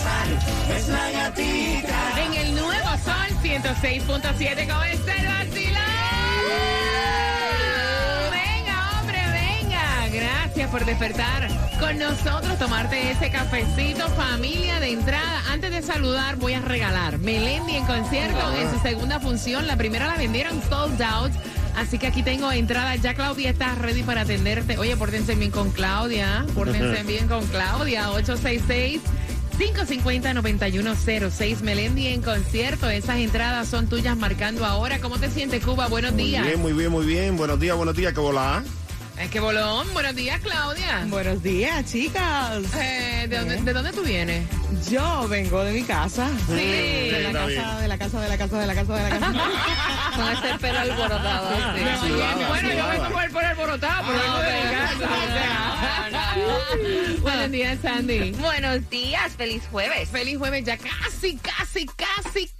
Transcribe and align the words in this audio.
Sol. 0.00 0.76
Es 0.76 0.88
la 0.88 1.10
gatita. 1.10 2.24
En 2.24 2.34
el 2.34 2.54
nuevo 2.54 2.88
sol 3.04 3.30
106.7 3.42 4.68
con 4.68 4.84
este 4.86 5.12
vacilón. 5.26 5.80
Venga, 8.30 9.00
hombre, 9.00 9.20
venga. 9.32 10.08
Gracias 10.12 10.70
por 10.70 10.84
despertar 10.84 11.48
con 11.78 11.98
nosotros, 11.98 12.58
tomarte 12.58 13.10
ese 13.10 13.30
cafecito, 13.30 14.06
familia 14.10 14.80
de 14.80 14.92
entrada. 14.92 15.42
Antes 15.50 15.70
de 15.70 15.82
saludar, 15.82 16.36
voy 16.36 16.54
a 16.54 16.60
regalar 16.60 17.18
Melendi 17.18 17.76
en 17.76 17.86
concierto 17.86 18.52
en 18.54 18.70
su 18.70 18.78
segunda 18.80 19.20
función. 19.20 19.66
La 19.66 19.76
primera 19.76 20.06
la 20.06 20.16
vendieron 20.16 20.62
sold 20.68 21.00
out. 21.02 21.32
Así 21.76 21.98
que 21.98 22.08
aquí 22.08 22.22
tengo 22.22 22.50
entrada. 22.52 22.96
Ya 22.96 23.14
Claudia 23.14 23.50
está 23.50 23.74
ready 23.76 24.02
para 24.02 24.22
atenderte. 24.22 24.76
Oye, 24.76 24.96
pórtense 24.96 25.34
bien 25.34 25.50
con 25.50 25.70
Claudia. 25.70 26.44
Pórtense 26.54 27.02
bien 27.06 27.28
con 27.28 27.46
Claudia. 27.46 28.10
866 28.10 29.00
550-9106 29.60 31.60
Melendi 31.60 32.08
en 32.08 32.22
concierto. 32.22 32.88
Esas 32.88 33.18
entradas 33.18 33.68
son 33.68 33.88
tuyas 33.88 34.16
marcando 34.16 34.64
ahora. 34.64 35.00
¿Cómo 35.00 35.18
te 35.18 35.30
sientes, 35.30 35.62
Cuba? 35.64 35.88
Buenos 35.88 36.12
Muy 36.12 36.24
días. 36.24 36.46
bien, 36.46 36.60
muy 36.60 36.72
bien, 36.72 36.90
muy 36.90 37.04
bien. 37.04 37.36
Buenos 37.36 37.60
días, 37.60 37.76
buenos 37.76 37.94
días, 37.94 38.14
que 38.14 38.20
volá. 38.20 38.64
Es 39.20 39.30
que 39.30 39.38
bolón. 39.38 39.86
Buenos 39.92 40.14
días, 40.14 40.40
Claudia. 40.40 41.04
Buenos 41.08 41.42
días, 41.42 41.84
chicas. 41.84 42.62
Eh, 42.74 43.26
¿de, 43.28 43.38
dónde, 43.38 43.56
¿De 43.60 43.72
dónde 43.74 43.92
tú 43.92 44.02
vienes? 44.02 44.46
Yo 44.90 45.28
vengo 45.28 45.62
de 45.62 45.74
mi 45.74 45.82
casa. 45.82 46.26
Sí. 46.46 46.54
De 46.54 47.30
la 47.30 47.32
casa, 47.38 47.80
de 47.80 47.88
la 47.88 47.98
casa, 47.98 48.20
de 48.20 48.28
la 48.28 48.38
casa, 48.38 48.58
de 48.58 48.66
la 48.66 48.74
casa, 48.74 48.94
de 48.96 49.02
la 49.02 49.18
casa. 49.18 49.32
Con 50.16 50.28
ese 50.32 50.58
pelo 50.58 50.78
alborotado. 50.78 51.48
así. 51.50 52.08
Sudada, 52.08 52.48
bueno, 52.48 52.68
yo 52.68 52.74
sudada. 52.74 52.92
vengo 52.92 53.10
por, 53.10 53.30
por 53.30 53.44
alborotado, 53.44 54.06
pero 54.06 54.22
vengo 54.22 54.38
de 54.38 54.52
mi 54.52 54.74
casa. 54.74 54.94
o 55.04 55.26
sea. 55.26 56.36
Buenos 57.20 57.50
días, 57.50 57.78
Sandy. 57.82 58.30
Buenos 58.32 58.88
días, 58.88 59.32
feliz 59.36 59.62
jueves. 59.70 60.08
Feliz 60.08 60.38
jueves, 60.38 60.64
ya 60.64 60.78
casi, 60.78 61.36
casi, 61.36 61.86
casi, 61.86 62.50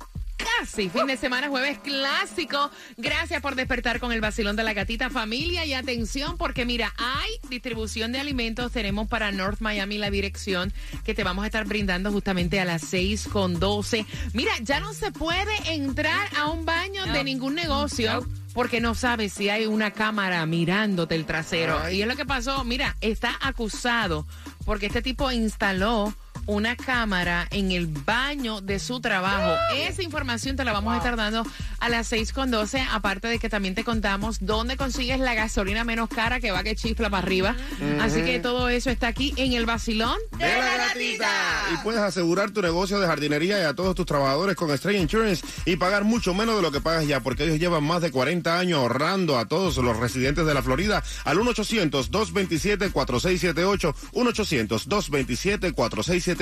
casi. 0.59 0.89
Fin 0.89 1.07
de 1.07 1.17
semana, 1.17 1.49
jueves 1.49 1.79
clásico. 1.79 2.71
Gracias 2.97 3.41
por 3.41 3.55
despertar 3.55 4.01
con 4.01 4.13
el 4.13 4.21
vacilón 4.21 4.57
de 4.57 4.63
la 4.63 4.73
gatita 4.73 5.11
familia 5.11 5.65
y 5.65 5.75
atención 5.75 6.37
porque 6.37 6.65
mira, 6.65 6.93
hay 6.97 7.31
distribución 7.49 8.13
de 8.13 8.21
alimentos. 8.21 8.73
Tenemos 8.73 9.09
para 9.09 9.33
North 9.33 9.61
Miami 9.61 9.99
la 9.99 10.11
dirección 10.11 10.73
que 11.05 11.15
te 11.15 11.25
vamos 11.25 11.45
a 11.45 11.47
estar 11.47 11.65
brindando 11.65 12.13
justamente 12.13 12.61
a 12.61 12.65
las 12.65 12.83
6 12.83 13.29
con 13.33 13.59
12. 13.59 14.07
Mira, 14.33 14.53
ya 14.63 14.81
no 14.81 14.93
se 14.93 15.13
puede 15.13 15.55
entrar 15.73 16.29
a 16.37 16.49
un 16.49 16.65
baño 16.65 17.07
de 17.07 17.25
ningún 17.25 17.55
negocio. 17.55 18.27
Porque 18.53 18.81
no 18.81 18.97
sabes 18.97 19.33
si 19.33 19.49
hay 19.49 19.67
una 19.67 19.93
cámara 19.93 20.45
mirándote 20.45 21.15
el 21.15 21.25
trasero. 21.25 21.79
Ay. 21.85 21.99
Y 21.99 22.03
es 22.03 22.09
lo 22.09 22.17
que 22.17 22.27
pasó. 22.27 22.65
Mira, 22.65 22.97
está 23.01 23.39
acusado 23.41 24.27
porque 24.65 24.87
este 24.87 25.03
tipo 25.03 25.31
instaló 25.31 26.13
una 26.51 26.75
cámara 26.75 27.47
en 27.53 27.71
el 27.71 27.87
baño 27.87 28.61
de 28.61 28.81
su 28.81 29.01
trabajo. 29.01 29.57
Esa 29.77 30.03
información 30.03 30.57
te 30.57 30.65
la 30.65 30.73
vamos 30.73 30.95
a 30.95 30.97
estar 30.97 31.15
dando 31.17 31.47
a 31.79 31.89
las 31.89 32.09
6 32.09 32.33
con 32.33 32.51
12, 32.51 32.85
aparte 32.91 33.29
de 33.29 33.39
que 33.39 33.49
también 33.49 33.77
te 33.77 33.85
contamos 33.85 34.39
dónde 34.41 34.77
consigues 34.77 35.21
la 35.21 35.35
gasolina 35.35 35.85
menos 35.85 36.09
cara 36.09 36.41
que 36.41 36.51
va 36.51 36.65
que 36.65 36.75
chifla 36.75 37.09
para 37.09 37.23
arriba. 37.23 37.55
Así 38.01 38.23
que 38.23 38.41
todo 38.41 38.69
eso 38.69 38.91
está 38.91 39.07
aquí 39.07 39.33
en 39.37 39.53
el 39.53 39.65
vacilón. 39.65 40.19
De 40.39 40.45
la 40.45 40.77
gatita. 40.77 41.31
Y 41.73 41.77
puedes 41.85 42.01
asegurar 42.01 42.51
tu 42.51 42.63
negocio 42.63 42.99
de 42.99 43.07
jardinería 43.07 43.61
y 43.61 43.65
a 43.65 43.75
todos 43.75 43.95
tus 43.95 44.07
trabajadores 44.07 44.57
con 44.57 44.73
Estrella 44.73 44.99
Insurance 44.99 45.47
y 45.67 45.77
pagar 45.77 46.03
mucho 46.03 46.35
menos 46.35 46.57
de 46.57 46.63
lo 46.63 46.73
que 46.73 46.81
pagas 46.81 47.07
ya, 47.07 47.21
porque 47.21 47.45
ellos 47.45 47.61
llevan 47.61 47.85
más 47.85 48.03
de 48.03 48.11
40 48.11 48.59
años 48.59 48.81
ahorrando 48.81 49.39
a 49.39 49.47
todos 49.47 49.77
los 49.77 49.97
residentes 49.97 50.47
de 50.47 50.55
la 50.55 50.63
Florida 50.63 51.05
al 51.25 51.39
1-800-227-4678, 51.39 53.95
1-800-227-4678 54.13 56.40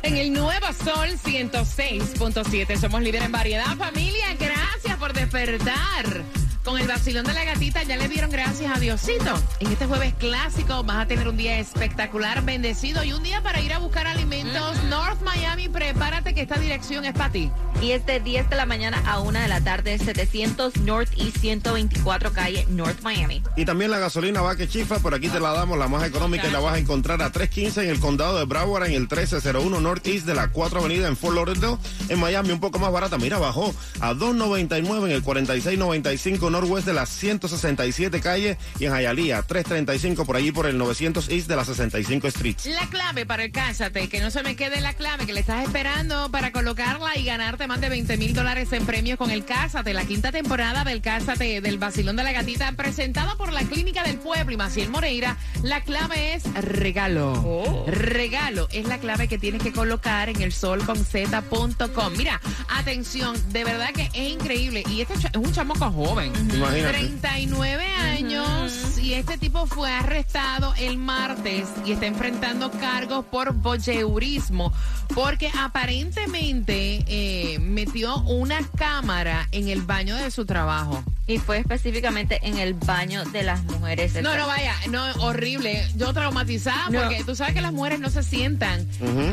En 0.02 0.16
el 0.16 0.32
Nuevo 0.32 0.66
Sol 0.72 1.08
106.7 1.24 2.80
somos 2.80 3.02
líder 3.02 3.22
en 3.22 3.32
variedad. 3.32 3.76
Familia, 3.76 4.34
gracias 4.38 4.96
por 4.98 5.12
despertar. 5.12 6.24
Con 6.64 6.78
el 6.78 6.86
vacilón 6.86 7.24
de 7.24 7.34
la 7.34 7.44
gatita 7.44 7.82
ya 7.82 7.96
le 7.96 8.08
dieron 8.08 8.30
gracias 8.30 8.76
a 8.76 8.78
Diosito. 8.78 9.34
En 9.58 9.72
este 9.72 9.86
jueves 9.86 10.14
clásico 10.14 10.84
vas 10.84 10.98
a 10.98 11.06
tener 11.08 11.26
un 11.26 11.36
día 11.36 11.58
espectacular, 11.58 12.44
bendecido 12.44 13.02
y 13.02 13.12
un 13.12 13.22
día 13.24 13.42
para 13.42 13.60
ir 13.60 13.72
a 13.72 13.78
buscar 13.78 14.06
alimentos. 14.06 14.80
North 14.84 15.20
Miami, 15.22 15.68
prepárate 15.68 16.34
que 16.34 16.42
esta 16.42 16.60
dirección 16.60 17.04
es 17.04 17.14
para 17.14 17.32
ti. 17.32 17.50
Y 17.80 17.90
es 17.90 18.06
de 18.06 18.20
10 18.20 18.48
de 18.48 18.56
la 18.56 18.64
mañana 18.64 19.02
a 19.06 19.18
1 19.18 19.40
de 19.40 19.48
la 19.48 19.60
tarde, 19.60 19.98
700 19.98 20.76
North 20.82 21.10
y 21.16 21.32
124 21.32 22.32
calle 22.32 22.64
North 22.70 23.02
Miami. 23.02 23.42
Y 23.56 23.64
también 23.64 23.90
la 23.90 23.98
gasolina 23.98 24.40
va 24.40 24.54
que 24.54 24.68
chifla, 24.68 25.00
por 25.00 25.14
aquí 25.14 25.28
te 25.28 25.40
la 25.40 25.52
damos 25.52 25.76
la 25.76 25.88
más 25.88 26.04
económica 26.04 26.46
y 26.46 26.52
la 26.52 26.60
vas 26.60 26.74
a 26.74 26.78
encontrar 26.78 27.20
a 27.22 27.32
3.15 27.32 27.82
en 27.82 27.90
el 27.90 27.98
condado 27.98 28.38
de 28.38 28.44
Broward 28.44 28.86
en 28.86 28.92
el 28.92 29.00
1301 29.00 29.80
Northeast 29.80 30.26
de 30.26 30.34
la 30.34 30.48
4 30.48 30.78
Avenida 30.78 31.08
en 31.08 31.16
Fort 31.16 31.34
Lauderdale. 31.34 31.78
En 32.08 32.20
Miami 32.20 32.52
un 32.52 32.60
poco 32.60 32.78
más 32.78 32.92
barata, 32.92 33.18
mira, 33.18 33.38
bajó 33.38 33.74
a 34.00 34.14
2.99 34.14 35.06
en 35.06 35.10
el 35.10 35.22
4695 35.24 36.51
Northwest 36.52 36.86
de 36.86 36.92
la 36.92 37.06
167 37.06 38.20
calle 38.20 38.58
y 38.78 38.84
en 38.84 38.92
Hialeah, 38.92 39.42
335 39.42 40.24
por 40.24 40.36
allí 40.36 40.52
por 40.52 40.66
el 40.66 40.78
900 40.78 41.28
East 41.30 41.48
de 41.48 41.56
la 41.56 41.64
65 41.64 42.28
Street. 42.28 42.56
La 42.66 42.86
clave 42.88 43.26
para 43.26 43.44
el 43.44 43.52
Cásate, 43.52 44.08
que 44.08 44.20
no 44.20 44.30
se 44.30 44.42
me 44.42 44.54
quede 44.54 44.80
la 44.80 44.92
clave, 44.92 45.26
que 45.26 45.32
le 45.32 45.40
estás 45.40 45.64
esperando 45.64 46.30
para 46.30 46.52
colocarla 46.52 47.16
y 47.16 47.24
ganarte 47.24 47.66
más 47.66 47.80
de 47.80 47.88
20 47.88 48.16
mil 48.18 48.34
dólares 48.34 48.72
en 48.72 48.84
premios 48.86 49.18
con 49.18 49.30
el 49.30 49.44
Cásate, 49.44 49.94
la 49.94 50.04
quinta 50.04 50.30
temporada 50.30 50.84
del 50.84 51.00
Cásate 51.00 51.60
del 51.60 51.78
Basilón 51.78 52.16
de 52.16 52.22
la 52.22 52.32
Gatita, 52.32 52.70
presentado 52.72 53.36
por 53.36 53.52
la 53.52 53.62
Clínica 53.62 54.02
del 54.02 54.18
Pueblo 54.18 54.52
y 54.52 54.56
Maciel 54.56 54.90
Moreira. 54.90 55.38
La 55.62 55.82
clave 55.82 56.34
es 56.34 56.44
regalo. 56.54 57.32
Oh. 57.32 57.86
Regalo 57.86 58.68
es 58.72 58.86
la 58.86 58.98
clave 58.98 59.28
que 59.28 59.38
tienes 59.38 59.62
que 59.62 59.72
colocar 59.72 60.28
en 60.28 60.40
el 60.42 60.52
solconzeta.com. 60.52 62.12
Mira, 62.16 62.40
atención, 62.68 63.36
de 63.52 63.64
verdad 63.64 63.90
que 63.94 64.10
es 64.12 64.30
increíble. 64.30 64.82
Y 64.88 65.00
este 65.00 65.14
es 65.14 65.24
un 65.36 65.52
chamaco 65.52 65.90
joven. 65.90 66.32
Imagínate. 66.54 66.98
39 66.98 67.84
años 67.84 68.98
y 68.98 69.14
este 69.14 69.38
tipo 69.38 69.66
fue 69.66 69.90
arrestado 69.90 70.74
el 70.78 70.96
martes 70.96 71.68
y 71.84 71.92
está 71.92 72.06
enfrentando 72.06 72.70
cargos 72.70 73.24
por 73.26 73.52
voyeurismo 73.54 74.72
porque 75.14 75.50
aparentemente 75.58 77.04
eh, 77.06 77.58
metió 77.58 78.20
una 78.22 78.58
cámara 78.76 79.48
en 79.52 79.68
el 79.68 79.82
baño 79.82 80.16
de 80.16 80.30
su 80.30 80.46
trabajo. 80.46 81.02
Y 81.24 81.38
fue 81.38 81.58
específicamente 81.58 82.40
en 82.42 82.58
el 82.58 82.74
baño 82.74 83.24
de 83.26 83.44
las 83.44 83.62
mujeres. 83.64 84.14
No, 84.22 84.36
no 84.36 84.46
vaya, 84.48 84.74
no, 84.90 85.04
horrible. 85.24 85.86
Yo 85.94 86.12
traumatizada 86.12 86.90
No. 86.90 87.00
porque 87.00 87.22
tú 87.24 87.36
sabes 87.36 87.54
que 87.54 87.60
las 87.60 87.72
mujeres 87.72 88.00
no 88.00 88.10
se 88.10 88.24
sientan. 88.24 88.86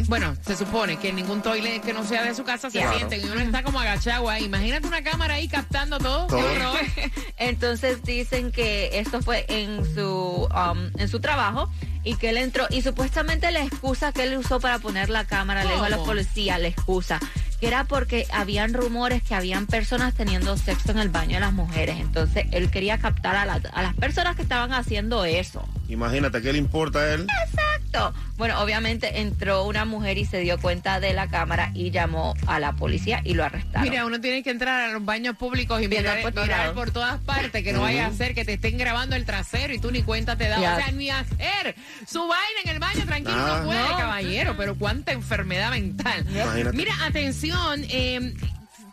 Bueno, 0.08 0.36
se 0.46 0.56
supone 0.56 0.98
que 0.98 1.10
en 1.10 1.16
ningún 1.16 1.42
toilet 1.42 1.82
que 1.82 1.94
no 1.94 2.06
sea 2.06 2.24
de 2.24 2.36
su 2.36 2.44
casa 2.44 2.70
se 2.70 2.78
Claro. 2.80 2.96
sienten 2.96 3.22
y 3.22 3.30
uno 3.30 3.42
está 3.42 3.64
como 3.64 3.80
agachado 3.80 4.30
ahí. 4.30 4.46
Imagínate 4.46 4.88
una 4.88 5.02
cámara 5.04 5.34
ahí 5.36 5.48
captando 5.48 5.98
todo. 5.98 6.28
Qué 6.28 6.36
Todo. 6.36 6.52
horror. 6.52 6.80
Entonces 7.38 8.04
dicen 8.04 8.52
que 8.52 9.00
esto 9.00 9.22
fue 9.24 9.46
en 9.50 9.84
su 9.96 10.48
um, 10.54 10.92
en 11.00 11.08
su 11.10 11.20
trabajo 11.20 11.72
y 12.04 12.16
que 12.16 12.30
él 12.30 12.38
entró 12.38 12.68
y 12.70 12.82
supuestamente 12.84 13.50
la 13.52 13.64
excusa 13.64 14.12
que 14.12 14.24
él 14.24 14.38
usó 14.38 14.60
para 14.60 14.78
poner 14.80 15.10
la 15.10 15.26
cámara, 15.26 15.64
le 15.64 15.72
dijo 15.74 15.84
a 15.86 15.90
la 15.90 15.98
policía, 15.98 16.58
la 16.60 16.68
excusa, 16.68 17.20
que 17.60 17.68
era 17.68 17.84
porque 17.84 18.26
habían 18.32 18.74
rumores 18.74 19.22
que 19.24 19.36
habían 19.36 19.66
personas 19.68 20.14
teniendo 20.14 20.58
sexo 20.58 20.92
en 20.92 21.00
el 21.00 21.10
baño 21.10 21.36
de 21.36 21.40
las 21.42 21.54
mujeres. 21.54 21.98
Entonces 22.00 22.46
él 22.52 22.70
quería 22.72 22.98
captar 22.98 23.36
a, 23.36 23.46
la- 23.46 23.62
a 23.74 23.82
las 23.82 23.94
personas 23.96 24.36
que 24.36 24.42
estaban 24.44 24.74
haciendo 24.74 25.26
eso. 25.26 25.68
Imagínate, 25.90 26.42
¿qué 26.42 26.54
le 26.54 26.60
importa 26.60 27.00
a 27.00 27.14
él? 27.16 27.28
Exacto. 27.48 28.14
Bueno, 28.38 28.62
obviamente 28.62 29.22
entró 29.22 29.66
una 29.66 29.84
mujer 29.84 30.18
y 30.20 30.26
se 30.26 30.38
dio 30.40 30.60
cuenta 30.60 31.00
de 31.00 31.14
la 31.14 31.28
cámara 31.28 31.72
y 31.74 31.90
llamó 31.90 32.36
a 32.46 32.60
la 32.60 32.74
policía 32.74 33.22
y 33.26 33.34
lo 33.34 33.44
arrestaron. 33.44 33.82
Mira, 33.90 34.06
uno 34.06 34.22
tiene 34.22 34.44
que 34.44 34.52
entrar 34.52 34.82
a 34.90 34.94
los 34.94 35.04
baños 35.04 35.36
públicos 35.36 35.82
y 35.82 35.88
mirar, 35.88 36.22
por 36.22 36.34
mirar 36.36 36.74
todas 36.94 37.20
partes, 37.22 37.64
que 37.64 37.74
no 37.74 37.82
vaya 37.82 38.06
a 38.06 38.14
ser 38.14 38.36
que 38.36 38.46
te 38.46 38.54
estén 38.54 38.78
grabando 38.78 39.16
el 39.16 39.26
trasero 39.26 39.74
y 39.74 39.80
tú 39.80 39.92
ni 39.92 40.04
cuenta 40.04 40.36
te 40.38 40.48
das. 40.48 40.62
Ya. 40.62 40.74
O 40.76 40.78
sea, 40.78 40.92
ni 40.92 41.10
hacer 41.10 41.76
su 42.08 42.20
vaina 42.28 42.60
en 42.64 42.70
el 42.70 42.80
baño 42.80 43.06
tranquilo 43.06 43.38
no 43.58 43.66
puede, 43.66 43.80
No. 43.89 43.89
Caballero, 44.22 44.56
pero 44.58 44.76
cuánta 44.76 45.12
enfermedad 45.12 45.72
mental. 45.72 46.26
Imagínate. 46.30 46.78
Mira, 46.78 46.94
atención, 47.06 47.84
eh, 47.90 48.34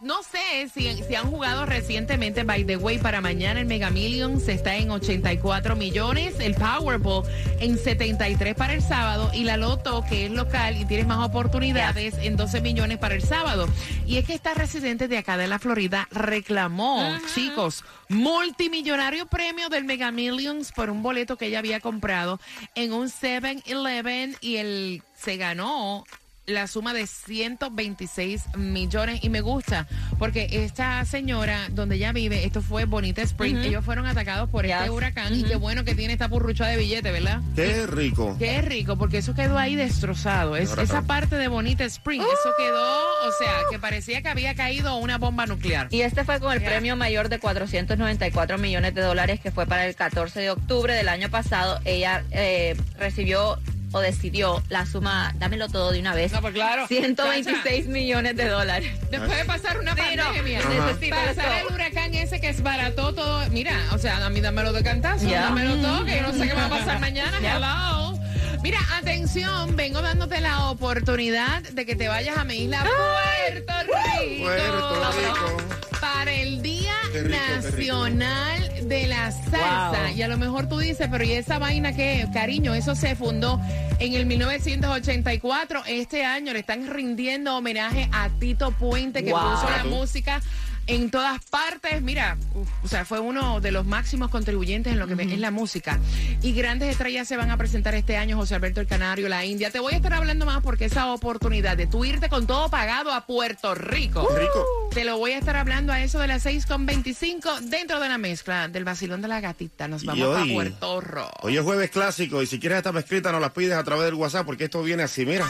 no 0.07 0.23
sé 0.23 0.71
si, 0.73 1.03
si 1.03 1.15
han 1.17 1.29
jugado 1.29 1.67
recientemente, 1.67 2.45
by 2.45 2.65
the 2.65 2.77
way, 2.77 2.97
para 2.99 3.21
mañana 3.21 3.61
el 3.61 3.67
Mega 3.67 3.91
Millions 3.91 4.47
está 4.47 4.77
en 4.77 4.93
84 4.93 5.75
millones, 5.75 6.37
el 6.39 6.55
Powerball 6.55 7.25
en 7.59 7.77
73 7.77 8.55
para 8.55 8.73
el 8.73 8.83
sábado 8.83 9.33
y 9.35 9.43
la 9.43 9.57
Loto, 9.57 10.05
que 10.09 10.27
es 10.27 10.31
local 10.31 10.77
y 10.77 10.85
tienes 10.85 11.09
más 11.09 11.27
oportunidades, 11.27 12.15
en 12.19 12.37
12 12.37 12.61
millones 12.61 12.99
para 12.99 13.17
el 13.17 13.23
sábado. 13.23 13.69
Y 14.07 14.19
es 14.19 14.25
que 14.25 14.35
esta 14.35 14.55
residente 14.55 15.09
de 15.09 15.19
acá 15.19 15.37
de 15.37 15.49
la 15.49 15.59
Florida 15.59 16.07
reclamó, 16.13 17.19
chicos, 17.35 17.85
multimillonario 18.09 19.27
premio 19.27 19.69
del 19.69 19.85
Mega 19.85 20.13
Millions 20.13 20.71
por 20.71 20.89
un 20.89 21.03
boleto 21.03 21.37
que 21.37 21.47
ella 21.47 21.59
había 21.59 21.81
comprado 21.81 22.41
en 22.77 22.93
un 22.93 23.09
7-Eleven 23.09 24.37
y 24.41 24.57
él 24.57 25.03
se 25.17 25.37
ganó 25.37 26.05
la 26.47 26.67
suma 26.69 26.95
de 26.95 27.07
126 27.07 28.57
millones 28.57 29.21
y 29.23 29.31
me 29.31 29.41
gusta 29.41 29.87
porque 30.19 30.49
esta 30.51 31.05
señora 31.05 31.69
donde 31.71 31.97
ella 31.97 32.13
vive, 32.13 32.45
esto 32.45 32.63
fue 32.63 32.85
Bonita 32.85 33.23
Spring, 33.23 33.57
ellos 33.59 33.85
fueron 33.85 34.07
atacados 34.07 34.49
por 34.49 34.65
este 34.65 34.91
huracán 34.91 35.35
y 35.35 35.43
qué 35.43 35.57
bueno 35.57 35.85
que 35.85 35.95
tiene 35.95 36.13
esta 36.13 36.29
burrucha 36.29 36.67
de 36.67 36.77
billete, 36.77 37.11
¿verdad? 37.11 37.41
Qué 37.55 37.87
rico. 37.87 38.37
Qué 38.39 38.63
rico, 38.63 38.97
porque 38.97 39.19
eso 39.19 39.35
quedó 39.35 39.59
ahí 39.59 39.75
destrozado. 39.75 40.57
Es, 40.57 40.77
esa 40.79 41.03
parte 41.03 41.37
de 41.37 41.49
Bonita 41.49 41.85
Spring, 41.85 42.23
eso 42.23 42.51
quedó, 42.57 43.29
o 43.29 43.33
sea, 43.39 43.53
que 43.71 43.79
parecía 43.79 44.23
que 44.23 44.29
había 44.29 44.55
caído 44.55 44.97
una 44.97 45.19
bomba 45.19 45.47
nuclear. 45.47 45.89
Y 45.91 46.03
este 46.03 46.25
fue 46.25 46.39
con 46.41 46.53
el 46.53 46.63
premio 46.63 46.97
mayor 46.97 47.29
de 47.29 47.39
494 47.39 48.59
millones 48.59 48.95
de 48.95 49.03
dólares 49.03 49.41
que 49.41 49.51
fue 49.51 49.67
para 49.67 49.87
el 49.87 49.95
14 49.95 50.41
de 50.41 50.51
octubre 50.51 50.95
del 50.95 51.09
año 51.09 51.29
pasado. 51.29 51.81
Ella 51.85 52.25
eh, 52.31 52.77
recibió 52.99 53.59
o 53.97 54.01
decidió 54.01 54.63
la 54.69 54.85
suma, 54.85 55.33
dámelo 55.39 55.69
todo 55.69 55.91
de 55.91 56.01
una 56.01 56.15
vez, 56.15 56.31
No, 56.33 56.43
pues 56.43 56.53
claro. 56.53 56.87
126 56.87 57.87
millones 57.87 58.37
de 58.37 58.47
dólares. 58.47 58.93
Después 59.11 59.37
de 59.39 59.45
pasar 59.47 59.79
una 59.79 59.95
Sí, 59.95 60.01
pandemia, 60.03 60.61
necesito 60.69 61.17
pasar 61.17 61.63
el 61.67 61.75
huracán 61.75 62.15
ese 62.15 62.39
que 62.41 62.51
esbarató 62.51 63.15
todo. 63.15 63.49
Mira, 63.51 63.75
o 63.93 63.99
sea, 63.99 64.25
a 64.25 64.29
mí 64.29 64.41
dámelo 64.43 64.73
de 64.75 64.83
cantazo, 64.83 65.27
Ya. 65.27 65.43
dámelo 65.43 65.77
todo, 65.77 66.05
que 66.05 66.17
yo 66.17 66.23
no 66.23 66.33
sé 66.35 66.47
qué 66.47 66.53
va 66.55 66.67
a 66.67 66.69
pasar 66.69 67.01
mañana. 67.01 67.39
Hello. 67.41 68.19
Mira, 68.63 68.81
atención, 68.99 69.77
vengo 69.77 70.03
dándote 70.03 70.41
la 70.41 70.69
oportunidad 70.69 71.63
de 71.63 71.87
que 71.87 71.97
te 71.97 72.09
vayas 72.09 72.37
a 72.37 72.45
mi 72.45 72.65
isla 72.65 72.85
Puerto 72.85 73.73
Rico. 73.83 74.43
Puerto 74.45 75.13
Rico. 75.13 75.57
Para 76.01 76.33
el 76.33 76.61
Día 76.63 76.95
rico. 77.15 77.29
Nacional 77.29 78.66
de 78.89 79.07
la 79.07 79.31
Salsa. 79.33 80.03
Wow. 80.09 80.17
Y 80.17 80.23
a 80.23 80.29
lo 80.29 80.37
mejor 80.39 80.69
tú 80.69 80.79
dices, 80.79 81.09
pero 81.11 81.25
¿y 81.25 81.33
esa 81.33 81.59
vaina 81.59 81.93
qué? 81.93 82.27
Cariño, 82.33 82.75
eso 82.75 82.95
se 82.95 83.15
fundó 83.17 83.61
en 83.99 84.15
el 84.15 84.27
1984. 84.27 85.83
Este 85.87 86.25
año 86.25 86.53
le 86.53 86.61
están 86.61 86.87
rindiendo 86.89 87.57
homenaje 87.57 88.09
a 88.13 88.29
Tito 88.39 88.71
Puente, 88.73 89.25
que 89.25 89.33
Wow. 89.33 89.41
puso 89.53 89.71
la 89.71 89.85
música 89.85 90.41
en 90.87 91.11
todas 91.11 91.45
partes. 91.45 92.03
Mira, 92.03 92.37
uf, 92.55 92.69
o 92.83 92.89
sea, 92.89 93.05
fue 93.05 93.21
uno 93.21 93.61
de 93.61 93.73
los 93.73 93.87
máximos 93.87 94.31
contribuyentes 94.31 94.93
en 94.93 94.99
lo 94.99 95.07
que 95.07 95.15
es 95.23 95.39
la 95.39 95.51
música. 95.51 95.99
Y 96.43 96.53
grandes 96.53 96.91
estrellas 96.91 97.29
se 97.29 97.37
van 97.37 97.51
a 97.51 97.57
presentar 97.57 97.95
este 97.95 98.17
año, 98.17 98.37
José 98.37 98.55
Alberto 98.55 98.81
el 98.81 98.87
Canario, 98.87 99.29
la 99.29 99.45
India. 99.45 99.71
Te 99.71 99.81
voy 99.81 99.95
a 99.95 99.97
estar 99.97 100.13
hablando 100.13 100.47
más 100.47 100.63
porque 100.63 100.87
esa 100.87 101.13
oportunidad 101.13 101.77
de 101.77 101.87
tú 101.87 102.05
irte 102.05 102.29
con 102.29 102.47
todo 102.47 102.69
pagado 102.69 103.13
a 103.13 103.27
Puerto 103.27 103.75
Rico. 103.75 104.27
Rico. 104.37 104.65
Te 104.93 105.05
lo 105.05 105.19
voy 105.19 105.33
a 105.33 105.39
estar 105.39 105.57
hablando 105.57 105.93
a 105.93 106.03
eso 106.03 106.19
de 106.19 106.29
las 106.29 106.47
6.25 106.47 107.61
dentro 107.61 108.01
de 108.01 108.09
la 108.09 108.19
mezcla 108.19 108.69
del 108.69 108.85
vacilón 108.85 109.23
de 109.23 109.29
la 109.29 109.41
gatita. 109.41 109.89
Nos 109.89 110.05
vamos 110.05 110.37
a 110.37 110.45
Puerto 110.45 111.01
Rico. 111.01 111.31
Hoy 111.43 111.57
es 111.57 111.63
jueves 111.63 111.91
clásico 111.91 112.43
y 112.43 112.47
si 112.47 112.59
quieres 112.59 112.79
esta 112.79 112.93
mezclita 112.93 113.33
nos 113.33 113.41
las 113.41 113.53
pides 113.53 113.75
a 113.75 113.85
través 113.85 114.07
del 114.07 114.15
WhatsApp 114.15 114.47
porque 114.47 114.65
esto 114.65 114.83
viene 114.83 115.03
así, 115.03 115.27
mira. 115.27 115.47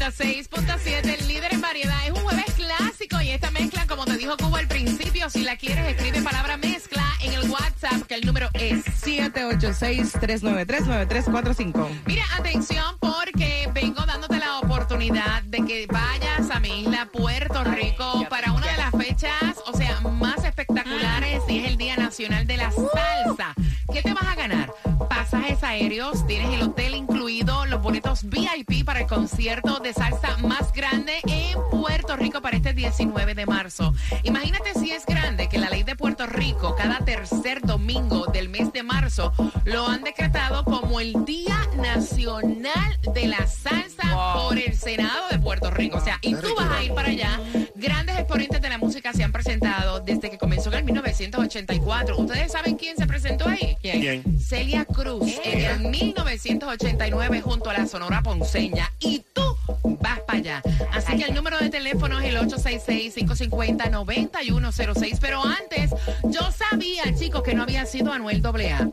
96.7, 0.00 1.20
el 1.20 1.28
líder 1.28 1.52
en 1.52 1.60
variedad. 1.60 1.94
Es 2.06 2.12
un 2.12 2.22
jueves 2.22 2.46
clásico 2.56 3.20
y 3.20 3.32
esta 3.32 3.50
mezcla, 3.50 3.86
como 3.86 4.06
te 4.06 4.16
dijo 4.16 4.34
Cuba 4.38 4.60
al 4.60 4.66
principio, 4.66 5.28
si 5.28 5.42
la 5.42 5.58
quieres, 5.58 5.86
escribe 5.88 6.22
palabra 6.22 6.56
mezcla 6.56 7.04
en 7.22 7.34
el 7.34 7.50
WhatsApp, 7.50 8.04
que 8.08 8.14
el 8.14 8.24
número 8.24 8.48
es 8.54 8.82
786-393-9345. 9.04 11.86
Mira, 12.06 12.24
atención, 12.34 12.96
porque 12.98 13.68
vengo 13.74 14.06
dándote 14.06 14.38
la 14.38 14.60
oportunidad 14.60 15.42
de 15.42 15.66
que 15.66 15.86
vayas 15.86 16.50
a 16.50 16.60
mi 16.60 16.80
isla, 16.80 17.06
Puerto 17.12 17.62
Rico, 17.64 18.26
para 18.30 18.52
una 18.52 18.68
de 18.68 18.78
las 18.78 18.92
fechas, 18.92 19.56
o 19.66 19.76
sea, 19.76 20.00
más 20.00 20.42
espectaculares, 20.44 21.42
y 21.46 21.58
es 21.58 21.68
el 21.68 21.76
Día 21.76 21.98
Nacional 21.98 22.46
de 22.46 22.56
la 22.56 22.70
uh. 22.74 22.88
Salsa. 22.94 23.54
¿Qué 23.92 24.00
te 24.00 24.14
vas 24.14 24.24
a 24.24 24.34
ganar? 24.34 24.72
Pasajes 25.10 25.62
aéreos, 25.62 26.26
tienes 26.26 26.54
el 26.54 26.62
hotel 26.62 26.94
incluido 26.94 27.09
los 27.46 27.80
boletos 27.80 28.24
VIP 28.24 28.84
para 28.84 29.00
el 29.00 29.06
concierto 29.06 29.78
de 29.78 29.94
salsa 29.94 30.36
más 30.38 30.72
grande 30.72 31.20
en 31.26 31.58
Puerto 31.70 32.16
para 32.40 32.56
este 32.56 32.72
19 32.72 33.34
de 33.34 33.46
marzo. 33.46 33.94
Imagínate 34.22 34.74
si 34.74 34.90
es 34.92 35.06
grande 35.06 35.48
que 35.48 35.58
la 35.58 35.70
ley 35.70 35.82
de 35.82 35.96
Puerto 35.96 36.26
Rico 36.26 36.74
cada 36.76 36.98
tercer 37.04 37.60
domingo 37.62 38.26
del 38.26 38.48
mes 38.48 38.72
de 38.72 38.82
marzo 38.82 39.32
lo 39.64 39.86
han 39.86 40.02
decretado 40.02 40.64
como 40.64 41.00
el 41.00 41.24
Día 41.24 41.68
Nacional 41.76 42.98
de 43.14 43.28
la 43.28 43.46
Salsa 43.46 44.34
por 44.34 44.58
el 44.58 44.74
Senado 44.76 45.28
de 45.30 45.38
Puerto 45.38 45.70
Rico. 45.70 45.98
O 45.98 46.04
sea, 46.04 46.18
y 46.22 46.34
tú 46.34 46.54
vas 46.56 46.70
a 46.70 46.82
ir 46.82 46.92
para 46.94 47.08
allá. 47.08 47.40
Grandes 47.74 48.18
exponentes 48.18 48.60
de 48.60 48.68
la 48.68 48.78
música 48.78 49.12
se 49.12 49.24
han 49.24 49.32
presentado 49.32 50.00
desde 50.00 50.30
que 50.30 50.38
comenzó 50.38 50.70
en 50.70 50.78
el 50.78 50.84
1984. 50.84 52.18
¿Ustedes 52.18 52.52
saben 52.52 52.76
quién 52.76 52.96
se 52.96 53.06
presentó 53.06 53.48
ahí? 53.48 53.76
¿Quién? 53.80 54.38
Celia 54.38 54.84
Cruz 54.84 55.40
en 55.44 55.60
el 55.64 55.90
1989 55.90 57.40
junto 57.40 57.70
a 57.70 57.74
la 57.74 57.86
Sonora 57.86 58.22
Ponceña. 58.22 58.90
Y 58.98 59.24
tú 59.32 59.56
vas 60.00 60.20
para 60.20 60.38
allá. 60.38 60.62
Así 60.92 61.16
que 61.16 61.24
el 61.24 61.34
número 61.34 61.58
de 61.58 61.70
teléfono 61.70 62.20
es 62.20 62.29
el 62.30 62.38
866-550-9106. 62.48 65.18
Pero 65.20 65.44
antes, 65.44 65.90
yo 66.24 66.50
sabía, 66.52 67.14
chicos, 67.14 67.42
que 67.42 67.54
no 67.54 67.64
había 67.64 67.84
sido 67.86 68.12
Anuel 68.12 68.44
AA. 68.44 68.90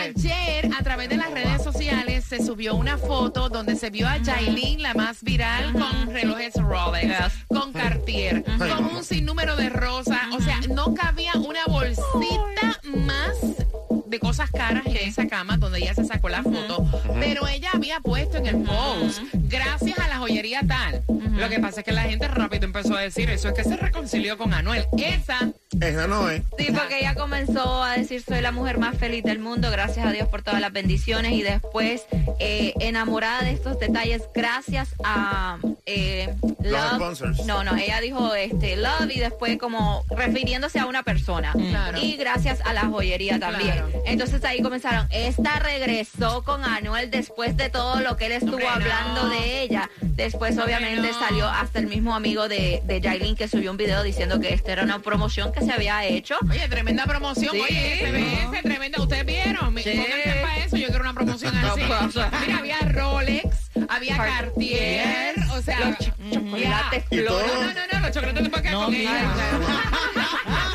Ayer, 0.00 0.68
a 0.78 0.82
través 0.82 1.08
de 1.08 1.16
las 1.16 1.30
redes 1.30 1.62
sociales, 1.62 2.24
se 2.24 2.44
subió 2.44 2.74
una 2.74 2.98
foto 2.98 3.48
donde 3.48 3.76
se 3.76 3.90
vio 3.90 4.08
a 4.08 4.18
Jailin, 4.22 4.82
la 4.82 4.92
más 4.94 5.22
viral, 5.22 5.72
con 5.72 6.12
relojes 6.12 6.54
Rolex, 6.54 7.32
con 7.48 7.72
Cartier, 7.72 8.42
con 8.44 8.96
un 8.96 9.04
sinnúmero 9.04 9.54
de 9.56 9.68
rosas. 9.68 10.22
O 10.32 10.40
sea, 10.40 10.60
no 10.70 10.94
cabía 10.94 11.32
una 11.34 11.64
bolsita 11.66 12.55
cosas 14.36 14.50
caras 14.50 14.84
en 14.84 14.96
esa 14.98 15.26
cama 15.26 15.56
donde 15.56 15.78
ella 15.78 15.94
se 15.94 16.04
sacó 16.04 16.28
la 16.28 16.42
foto, 16.42 16.84
pero 17.18 17.48
ella 17.48 17.70
había 17.72 18.00
puesto 18.00 18.36
en 18.36 18.46
el 18.46 18.56
post, 18.64 19.20
gracias 19.32 19.98
a 19.98 20.08
la 20.08 20.18
joyería 20.18 20.60
tal. 20.68 21.02
Lo 21.38 21.48
que 21.48 21.58
pasa 21.58 21.80
es 21.80 21.86
que 21.86 21.92
la 21.92 22.02
gente 22.02 22.28
rápido 22.28 22.64
empezó 22.66 22.96
a 22.96 23.00
decir, 23.00 23.30
eso 23.30 23.48
es 23.48 23.54
que 23.54 23.64
se 23.64 23.76
reconcilió 23.78 24.36
con 24.36 24.52
Anuel. 24.52 24.86
Esa 24.98 25.50
Esa 25.80 26.06
no 26.06 26.28
es. 26.30 26.42
Sí, 26.58 26.68
porque 26.70 26.98
ella 26.98 27.14
comenzó 27.14 27.82
a 27.82 27.94
decir 27.96 28.22
soy 28.22 28.42
la 28.42 28.52
mujer 28.52 28.76
más 28.78 28.98
feliz 28.98 29.24
del 29.24 29.38
mundo, 29.38 29.70
gracias 29.70 30.06
a 30.06 30.12
Dios 30.12 30.28
por 30.28 30.42
todas 30.42 30.60
las 30.60 30.72
bendiciones 30.72 31.32
y 31.32 31.42
después 31.42 32.04
eh, 32.38 32.74
enamorada 32.80 33.42
de 33.42 33.52
estos 33.52 33.78
detalles 33.78 34.22
gracias 34.34 34.90
a 35.02 35.58
eh, 35.86 36.34
Los 36.62 36.94
sponsors. 36.96 37.46
No, 37.46 37.64
no, 37.64 37.74
ella 37.76 38.00
dijo 38.00 38.34
este 38.34 38.76
love 38.76 39.10
y 39.14 39.18
después 39.18 39.56
como 39.58 40.04
refiriéndose 40.10 40.78
a 40.78 40.86
una 40.86 41.02
persona 41.02 41.52
Claro. 41.52 41.98
y 42.02 42.16
gracias 42.16 42.60
a 42.64 42.72
la 42.72 42.86
joyería 42.86 43.38
también. 43.38 43.72
Claro. 43.72 43.88
Entonces 44.04 44.25
ahí 44.44 44.62
comenzaron. 44.62 45.06
Esta 45.10 45.58
regresó 45.58 46.42
con 46.44 46.64
Anuel 46.64 47.10
después 47.10 47.56
de 47.56 47.70
todo 47.70 48.00
lo 48.00 48.16
que 48.16 48.26
él 48.26 48.32
estuvo 48.32 48.58
no. 48.58 48.68
hablando 48.68 49.28
de 49.28 49.62
ella. 49.62 49.90
Después 50.00 50.58
obviamente 50.58 51.08
no. 51.08 51.18
salió 51.18 51.48
hasta 51.48 51.78
el 51.78 51.86
mismo 51.86 52.14
amigo 52.14 52.48
de, 52.48 52.82
de 52.84 53.00
que 53.36 53.48
subió 53.48 53.70
un 53.70 53.76
video 53.76 54.02
diciendo 54.02 54.40
que 54.40 54.52
esta 54.52 54.72
era 54.72 54.82
una 54.82 55.00
promoción 55.00 55.52
que 55.52 55.60
se 55.60 55.72
había 55.72 56.04
hecho. 56.04 56.36
Oye, 56.50 56.68
tremenda 56.68 57.04
promoción. 57.06 57.52
Sí. 57.54 57.60
Oye, 57.60 58.00
SBS, 58.50 58.62
tremenda. 58.62 59.00
¿Ustedes 59.00 59.24
vieron? 59.26 59.76
Sí. 59.78 59.90
Pónganse 59.90 60.40
para 60.42 60.56
eso. 60.58 60.76
Yo 60.76 60.86
quiero 60.88 61.00
una 61.02 61.14
promoción 61.14 61.60
No, 61.60 61.72
así. 61.72 61.82
Mira, 62.46 62.58
había 62.58 62.78
Rolex, 62.80 63.46
había 63.88 64.16
Cartier. 64.16 65.34
O 65.52 65.62
sea, 65.62 65.78
Los 65.80 65.98
ch- 65.98 66.32
chocolates 66.32 67.04
flores. 67.08 67.26
todo- 67.26 67.46
No, 67.46 67.62
no, 67.62 67.72
no, 67.74 67.80
no, 67.92 68.00
los 68.00 68.10
chocolates 68.12 68.72
No, 68.72 68.90
mira. 68.90 69.20
ella. 69.20 69.30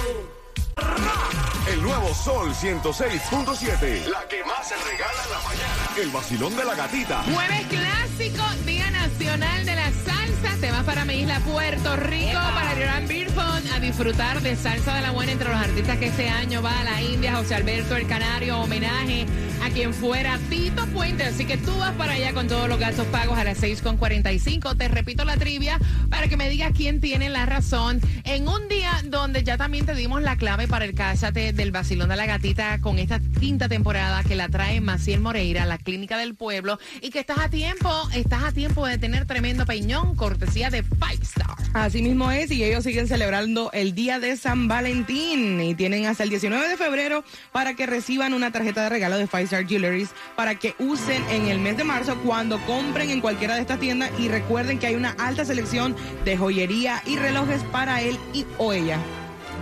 El 1.67 1.81
nuevo 1.81 2.13
Sol 2.13 2.53
106.7. 2.53 4.05
La 4.07 4.27
que 4.27 4.43
más 4.43 4.67
se 4.67 4.75
regala 4.75 5.23
en 5.23 5.31
la 5.31 5.39
mañana. 5.39 5.89
El 5.97 6.09
vacilón 6.09 6.55
de 6.55 6.65
la 6.65 6.75
gatita. 6.75 7.23
Jueves 7.23 7.65
clásico, 7.67 8.43
Día 8.65 8.91
Nacional 8.91 9.65
de 9.65 9.75
la 9.75 9.91
Salsa. 9.91 10.57
Te 10.59 10.71
vas 10.71 10.83
para 10.83 11.05
mi 11.05 11.15
isla 11.15 11.39
Puerto 11.39 11.95
Rico, 11.95 12.39
para 12.53 12.73
Gran 12.75 13.07
Beerfond, 13.07 13.71
a 13.73 13.79
disfrutar 13.79 14.41
de 14.41 14.55
salsa 14.55 14.95
de 14.95 15.01
la 15.01 15.11
buena 15.11 15.31
entre 15.31 15.49
los 15.49 15.57
artistas 15.57 15.97
que 15.97 16.07
este 16.07 16.29
año 16.29 16.61
va 16.61 16.79
a 16.79 16.83
la 16.83 17.01
India, 17.01 17.35
José 17.35 17.55
Alberto 17.55 17.95
el 17.95 18.07
Canario, 18.07 18.59
homenaje 18.59 19.25
a 19.63 19.69
quien 19.69 19.93
fuera 19.93 20.37
Tito 20.49 20.85
Puente. 20.87 21.23
Así 21.23 21.45
que 21.45 21.55
tú 21.55 21.71
vas 21.77 21.93
para 21.93 22.13
allá 22.13 22.33
con 22.33 22.47
todos 22.47 22.67
los 22.67 22.77
gastos 22.79 23.07
pagos 23.07 23.37
a 23.37 23.45
las 23.45 23.63
6.45. 23.63 24.77
Te 24.77 24.89
repito 24.89 25.23
la 25.23 25.37
trivia 25.37 25.79
para 26.09 26.27
que 26.27 26.35
me 26.35 26.49
digas 26.49 26.73
quién 26.75 26.99
tiene 26.99 27.29
la 27.29 27.45
razón. 27.45 28.01
En 28.25 28.47
un 28.49 28.67
día 28.67 29.01
donde 29.05 29.43
ya 29.43 29.57
también 29.57 29.85
te 29.85 29.95
dimos 29.95 30.21
la 30.21 30.35
clave 30.35 30.67
para 30.67 30.83
el 30.83 30.93
Cásate 30.93 31.53
del 31.53 31.71
Vacilón 31.71 32.09
de 32.09 32.17
la 32.17 32.25
Gatita 32.25 32.81
con 32.81 32.99
esta 32.99 33.21
quinta 33.39 33.69
temporada 33.69 34.23
que 34.23 34.35
la 34.35 34.49
trae 34.49 34.81
Maciel 34.81 35.21
Moreira, 35.21 35.65
la 35.65 35.77
Clínica 35.77 36.17
del 36.17 36.35
Pueblo, 36.35 36.77
y 37.01 37.09
que 37.09 37.19
estás 37.19 37.39
a 37.39 37.49
tiempo, 37.49 37.89
estás 38.13 38.43
a 38.43 38.51
tiempo 38.51 38.85
de 38.85 38.97
tener 38.97 39.25
tremendo 39.25 39.65
peñón, 39.65 40.15
cortesía 40.15 40.71
de 40.71 40.83
Five 40.83 41.21
Star. 41.21 41.55
Así 41.73 42.01
mismo 42.01 42.31
es, 42.31 42.51
y 42.51 42.63
ellos 42.63 42.83
siguen 42.83 43.07
celebrando 43.07 43.71
el 43.71 43.95
Día 43.95 44.19
de 44.19 44.35
San 44.35 44.67
Valentín 44.67 45.61
y 45.61 45.73
tienen 45.73 46.05
hasta 46.05 46.23
el 46.23 46.29
19 46.29 46.67
de 46.67 46.77
febrero 46.77 47.23
para 47.53 47.75
que 47.75 47.85
reciban 47.85 48.33
una 48.33 48.51
tarjeta 48.51 48.83
de 48.83 48.89
regalo 48.89 49.17
de 49.17 49.25
Five 49.25 49.43
Star 49.43 49.52
Jewelries 49.61 50.09
para 50.35 50.55
que 50.55 50.75
usen 50.79 51.23
en 51.29 51.47
el 51.47 51.59
mes 51.59 51.77
de 51.77 51.83
marzo 51.83 52.17
cuando 52.23 52.59
compren 52.65 53.09
en 53.09 53.21
cualquiera 53.21 53.55
de 53.55 53.61
estas 53.61 53.79
tiendas 53.79 54.11
y 54.19 54.27
recuerden 54.27 54.79
que 54.79 54.87
hay 54.87 54.95
una 54.95 55.11
alta 55.11 55.45
selección 55.45 55.95
de 56.25 56.37
joyería 56.37 57.01
y 57.05 57.17
relojes 57.17 57.63
para 57.65 58.01
él 58.01 58.17
y 58.33 58.45
o 58.57 58.73
ella. 58.73 58.99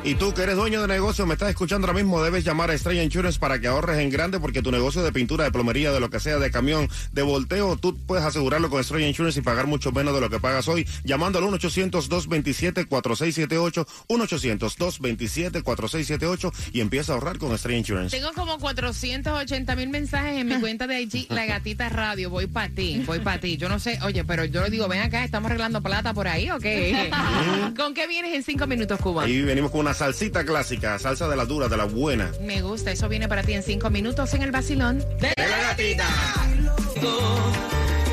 Y 0.04 0.16
tú 0.16 0.34
que 0.34 0.42
eres 0.42 0.56
dueño 0.56 0.82
de 0.82 0.88
negocio, 0.88 1.28
me 1.28 1.36
estás 1.36 1.50
escuchando 1.50 1.86
ahora 1.86 2.00
mismo, 2.00 2.24
debes 2.24 2.44
llamar 2.44 2.72
a 2.72 2.74
Estrella 2.74 3.04
Insurance 3.04 3.40
para 3.40 3.62
que 3.62 3.68
ahorres 3.68 4.00
en 4.00 4.10
grande 4.10 4.40
porque 4.40 4.64
tu 4.64 4.72
negocio 4.72 5.04
de 5.04 5.12
pintura, 5.12 5.44
de 5.44 5.52
plomería, 5.52 5.92
de 5.92 6.00
lo 6.00 6.10
que 6.10 6.20
sea, 6.20 6.40
de 6.40 6.50
camión, 6.50 6.90
de 7.12 7.22
volteo, 7.22 7.78
tú 7.78 7.96
puedes 8.08 8.26
asegurarlo 8.26 8.72
con 8.72 8.82
Estrella 8.82 9.08
Insurance 9.08 9.40
y 9.40 9.44
pagar 9.44 9.68
mucho 9.68 9.92
menos 9.92 10.16
de 10.16 10.22
lo 10.22 10.32
que 10.32 10.40
pagas 10.40 10.68
hoy. 10.68 10.88
Llamando 11.04 11.38
al 11.38 11.46
1-800-227-4678, 11.46 13.86
1-800-227-4678 14.08 16.52
y 16.74 16.82
empieza 16.82 17.12
a 17.12 17.16
ahorrar 17.18 17.38
con 17.38 17.52
Estrella 17.52 17.78
Insurance. 17.78 18.18
Tengo 18.18 18.34
como 18.34 18.58
480 18.58 19.76
mil 19.76 19.90
mensajes 19.90 20.36
en 20.36 20.48
mi 20.48 20.60
cuenta 20.60 20.88
de 20.88 21.00
IG, 21.00 21.28
La 21.30 21.46
Gatita 21.46 21.90
Radio. 21.90 22.32
Voy 22.32 22.48
para 22.48 22.70
ti, 22.70 23.04
voy 23.06 23.20
para 23.20 23.40
ti. 23.40 23.58
Yo 23.58 23.70
no 23.70 23.78
sé, 23.78 24.00
oye, 24.02 24.24
pero 24.24 24.46
yo 24.46 24.64
le 24.64 24.72
digo, 24.72 24.88
ven 24.88 25.02
acá, 25.02 25.24
¿estamos 25.24 25.52
arreglando 25.52 25.80
plata 25.84 26.16
por 26.16 26.28
ahí 26.28 26.50
o 26.50 26.58
qué? 26.58 27.12
¿Con 27.78 27.94
qué 27.94 28.08
vienes 28.08 28.34
en 28.34 28.44
cinco 28.44 28.66
minutos, 28.66 29.00
Cuba? 29.00 29.26
Ahí 29.26 29.44
venimos 29.44 29.70
con 29.70 29.82
una 29.82 29.91
salsita 29.94 30.44
clásica, 30.46 30.98
salsa 31.00 31.28
de 31.28 31.36
la 31.36 31.46
dura, 31.46 31.68
de 31.68 31.78
la 31.78 31.86
buena. 31.86 32.32
Me 32.42 32.62
gusta, 32.62 32.92
eso 32.92 33.10
viene 33.10 33.28
para 33.28 33.44
ti 33.44 33.54
en 33.54 33.64
cinco 33.64 33.90
minutos 33.90 34.34
en 34.34 34.42
el 34.42 34.52
vacilón. 34.52 35.00
¡De 35.20 35.34
la 35.38 35.58
gatita! 35.70 36.08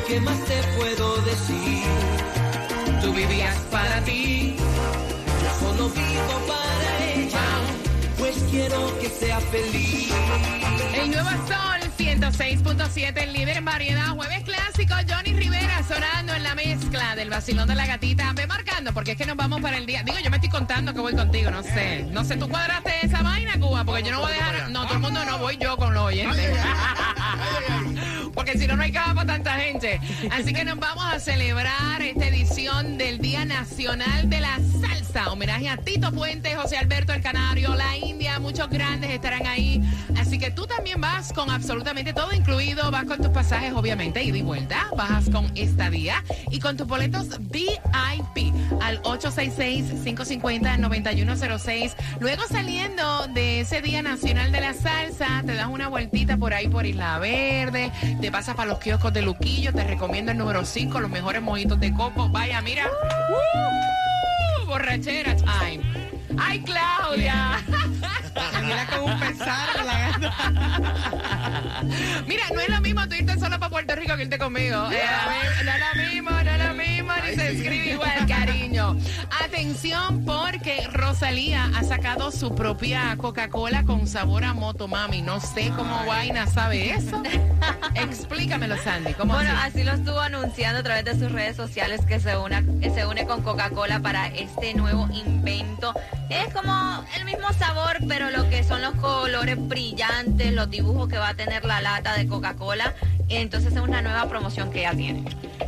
¿Qué 0.07 0.19
más 0.21 0.43
te 0.45 0.59
puedo 0.77 1.17
decir? 1.21 1.83
Tú 3.01 3.13
vivías 3.13 3.55
para 3.71 4.03
ti. 4.03 4.55
Yo 4.57 5.67
solo 5.67 5.89
vivo 5.89 6.47
para 6.47 7.13
ella, 7.13 7.45
pues 8.17 8.35
quiero 8.49 8.99
que 8.99 9.09
sea 9.09 9.39
feliz. 9.39 10.11
El 10.95 11.11
nuevo 11.11 11.29
Sol 11.29 11.88
106.7, 12.09 13.21
el 13.21 13.33
líder 13.33 13.57
en 13.57 13.65
variedad. 13.65 14.07
Jueves 14.15 14.43
clásico, 14.43 14.95
Johnny 15.07 15.31
Rivera 15.33 15.83
sonando 15.87 16.33
en 16.33 16.41
la 16.41 16.55
mezcla 16.55 17.15
del 17.15 17.29
vacilón 17.29 17.67
de 17.67 17.75
la 17.75 17.85
gatita. 17.85 18.33
Ve 18.33 18.47
marcando, 18.47 18.91
porque 18.93 19.11
es 19.11 19.17
que 19.17 19.27
nos 19.27 19.37
vamos 19.37 19.61
para 19.61 19.77
el 19.77 19.85
día. 19.85 20.01
Digo, 20.01 20.17
yo 20.17 20.31
me 20.31 20.37
estoy 20.37 20.49
contando 20.49 20.91
que 20.91 21.01
voy 21.01 21.13
contigo, 21.13 21.51
no 21.51 21.61
sé. 21.61 22.07
No 22.09 22.25
sé, 22.25 22.35
tú 22.37 22.49
cuadraste 22.49 23.05
esa 23.05 23.21
vaina, 23.21 23.59
Cuba, 23.59 23.83
porque 23.83 24.01
yo 24.01 24.11
no 24.11 24.21
voy 24.21 24.31
a 24.31 24.33
dejar. 24.33 24.71
No, 24.71 24.85
todo 24.85 24.95
el 24.95 24.99
mundo 25.01 25.23
no, 25.23 25.37
voy 25.37 25.57
yo 25.57 25.77
con 25.77 25.93
los 25.93 26.05
oyentes. 26.05 26.57
Porque 28.33 28.57
si 28.57 28.67
no, 28.67 28.77
no 28.77 28.83
hay 28.83 28.91
cama 28.91 29.15
para 29.15 29.33
tanta 29.33 29.53
gente. 29.55 29.99
Así 30.31 30.53
que 30.53 30.63
nos 30.63 30.79
vamos 30.79 31.03
a 31.03 31.19
celebrar 31.19 32.01
esta 32.01 32.27
edición 32.27 32.97
del 32.97 33.19
Día 33.19 33.43
Nacional 33.43 34.29
de 34.29 34.39
la 34.39 34.59
Homenaje 35.15 35.69
a 35.69 35.77
Tito 35.77 36.11
Puente, 36.11 36.53
José 36.55 36.77
Alberto 36.77 37.13
el 37.13 37.21
Canario, 37.21 37.73
la 37.73 37.97
India, 37.97 38.37
muchos 38.39 38.69
grandes 38.69 39.09
estarán 39.09 39.47
ahí. 39.47 39.81
Así 40.17 40.37
que 40.37 40.51
tú 40.51 40.67
también 40.67 41.01
vas 41.01 41.33
con 41.33 41.49
absolutamente 41.49 42.13
todo 42.13 42.31
incluido. 42.31 42.91
Vas 42.91 43.05
con 43.05 43.17
tus 43.17 43.29
pasajes, 43.29 43.73
obviamente, 43.73 44.23
ida 44.23 44.37
y 44.37 44.43
vuelta. 44.43 44.87
Vas 44.95 45.27
con 45.29 45.51
estadía 45.55 46.23
y 46.51 46.59
con 46.59 46.77
tus 46.77 46.85
boletos 46.87 47.39
VIP 47.39 48.53
al 48.81 49.01
866-550-9106. 49.01 51.95
Luego 52.19 52.43
saliendo 52.47 53.25
de 53.27 53.61
ese 53.61 53.81
Día 53.81 54.03
Nacional 54.03 54.51
de 54.51 54.61
la 54.61 54.75
Salsa, 54.75 55.41
te 55.45 55.55
das 55.55 55.67
una 55.67 55.87
vueltita 55.87 56.37
por 56.37 56.53
ahí 56.53 56.67
por 56.67 56.85
Isla 56.85 57.17
Verde, 57.17 57.91
te 58.21 58.31
pasas 58.31 58.53
para 58.55 58.69
los 58.69 58.77
kioscos 58.79 59.11
de 59.11 59.23
Luquillo, 59.23 59.73
te 59.73 59.83
recomiendo 59.83 60.31
el 60.31 60.37
número 60.37 60.63
5, 60.63 60.99
los 60.99 61.09
mejores 61.09 61.41
mojitos 61.41 61.79
de 61.79 61.91
coco. 61.93 62.29
Vaya, 62.29 62.61
mira. 62.61 62.87
Borrachera 64.69 65.35
time. 65.35 65.81
¡Ay, 66.37 66.61
Claudia! 66.61 67.59
Mira 68.63 68.85
con 68.87 69.11
un 69.11 69.19
pesar 69.19 69.85
la. 69.85 71.83
Mira, 72.27 72.43
no 72.53 72.59
es 72.61 72.69
lo 72.69 72.81
mismo 72.81 73.07
tú 73.07 73.15
irte 73.15 73.33
solo 73.39 73.59
para 73.59 73.69
Puerto 73.69 73.95
Rico 73.95 74.15
que 74.15 74.23
irte 74.23 74.37
conmigo. 74.37 74.89
Eh, 74.91 75.01
no 75.63 75.71
es 75.71 75.79
lo 75.79 76.01
mismo, 76.11 76.29
no 76.31 76.39
es 76.51 76.65
lo 76.67 76.73
mismo, 76.73 77.13
ni 77.25 77.35
se 77.35 77.51
escribe 77.51 77.91
igual, 77.93 78.27
cariño. 78.27 78.95
Atención, 79.43 80.25
porque 80.25 80.87
Rosalía 80.91 81.69
ha 81.75 81.83
sacado 81.83 82.31
su 82.31 82.53
propia 82.55 83.15
Coca-Cola 83.17 83.83
con 83.83 84.07
sabor 84.07 84.43
a 84.43 84.53
Motomami. 84.53 85.21
No 85.21 85.39
sé 85.39 85.71
cómo 85.75 86.05
vaina 86.05 86.47
sabe 86.47 86.91
eso. 86.91 87.21
Explícamelo, 87.95 88.77
Sandy. 88.83 89.13
¿Cómo 89.13 89.33
Bueno, 89.33 89.51
así? 89.57 89.79
así 89.79 89.83
lo 89.83 89.93
estuvo 89.93 90.19
anunciando 90.19 90.79
a 90.79 90.83
través 90.83 91.05
de 91.05 91.13
sus 91.17 91.31
redes 91.31 91.55
sociales 91.55 92.01
que 92.05 92.19
se, 92.19 92.37
una, 92.37 92.61
que 92.81 92.89
se 92.93 93.05
une 93.05 93.25
con 93.25 93.41
Coca-Cola 93.41 93.99
para 93.99 94.27
este 94.27 94.73
nuevo 94.73 95.07
invento. 95.13 95.93
Es 96.29 96.53
como 96.53 97.03
el 97.17 97.25
mismo 97.25 97.51
sabor, 97.53 97.97
pero 98.07 98.18
lo 98.29 98.49
que 98.49 98.63
son 98.63 98.81
los 98.81 98.93
colores 98.95 99.55
brillantes, 99.57 100.51
los 100.53 100.69
dibujos 100.69 101.07
que 101.07 101.17
va 101.17 101.29
a 101.29 101.33
tener 101.33 101.63
la 101.65 101.81
lata 101.81 102.15
de 102.17 102.27
Coca-Cola. 102.27 102.93
Entonces 103.29 103.73
es 103.73 103.79
una 103.81 104.01
nueva 104.01 104.27
promoción 104.27 104.71
que 104.71 104.79
ella 104.79 104.93
tiene. 104.93 105.23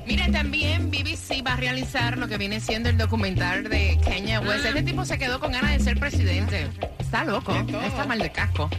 Mira, 0.06 0.30
también 0.32 0.90
BBC 0.90 1.46
va 1.46 1.54
a 1.54 1.58
realizar 1.58 2.18
lo 2.18 2.28
que 2.28 2.38
viene 2.38 2.60
siendo 2.60 2.90
el 2.90 2.98
documental 2.98 3.64
de 3.70 4.00
Kanye 4.04 4.40
West. 4.40 4.66
Este 4.66 4.82
tipo 4.84 5.06
se 5.06 5.18
quedó 5.18 5.40
con 5.40 5.52
ganas 5.52 5.72
de 5.72 5.80
ser 5.80 6.00
presidente. 6.00 6.68
Está 7.00 7.24
loco, 7.24 7.54
está 7.84 8.06
mal 8.06 8.20
de 8.20 8.32
casco. 8.32 8.70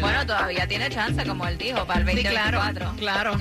Bueno, 0.00 0.26
todavía 0.26 0.66
tiene 0.66 0.88
chance, 0.88 1.24
como 1.24 1.46
él 1.46 1.56
dijo, 1.58 1.84
para 1.86 2.00
el 2.00 2.16
Sí, 2.16 2.22
claro, 2.24 2.58
2024. 2.62 2.96
claro. 2.98 3.36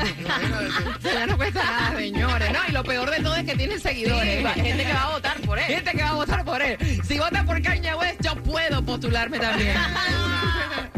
ya 1.04 1.26
no 1.26 1.38
cuesta 1.38 1.64
nada, 1.64 1.98
señores. 1.98 2.52
No, 2.54 2.60
y 2.68 2.72
lo 2.72 2.84
peor 2.84 3.10
de 3.10 3.22
todo 3.24 3.36
es 3.38 3.46
que 3.46 3.56
tiene 3.56 3.80
seguidores. 3.80 4.46
Sí, 4.54 4.62
gente 4.62 4.86
que 4.86 4.94
va 4.94 5.04
a 5.04 5.10
votar 5.12 5.40
por 5.42 5.58
él. 5.58 5.66
Gente 5.66 5.92
que 5.92 6.04
va 6.04 6.10
a 6.10 6.14
votar 6.14 6.44
por 6.46 6.62
él. 6.62 6.78
Si 7.08 7.18
vota 7.18 7.44
por 7.46 7.62
Kanye 7.62 7.96
West, 7.96 8.22
yo 8.22 8.36
puedo 8.44 8.61
postularme 8.92 9.40
también. 9.40 9.76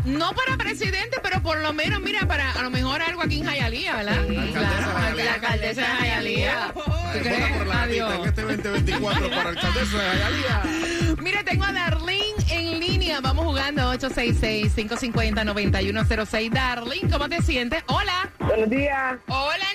No 0.06 0.34
para 0.34 0.58
presidente, 0.58 1.18
pero 1.24 1.42
por 1.42 1.60
lo 1.62 1.72
menos, 1.72 2.02
mira, 2.02 2.28
para 2.28 2.52
a 2.52 2.62
lo 2.62 2.70
mejor 2.70 3.02
algo 3.02 3.22
aquí 3.22 3.40
en 3.40 3.46
Jayalía, 3.46 3.96
¿verdad? 3.96 4.18
Alcaldesa 4.20 5.14
de 5.16 5.24
la 5.24 5.34
alcaldesa 5.36 5.80
de 5.82 5.88
Jayalía. 5.88 6.74
Por 6.74 7.66
la 7.68 7.84
Adiós. 7.84 8.14
en 8.16 8.26
este 8.26 8.42
2024 8.42 9.30
para 9.30 9.50
alcaldesa 9.52 9.98
de 9.98 10.10
Jayalía. 10.10 10.62
Mira, 11.22 11.44
tengo 11.46 11.64
a 11.64 11.72
Darlene 11.72 12.36
en 12.50 12.82
línea. 12.82 13.22
Vamos 13.22 13.46
jugando 13.46 13.94
866-550-9106. 13.94 16.52
Darlene, 16.52 17.10
¿cómo 17.10 17.30
te 17.30 17.42
sientes? 17.42 17.82
Hola. 17.88 18.30
Buenos 18.40 18.70
días. 18.70 19.16
Hola, 19.28 19.66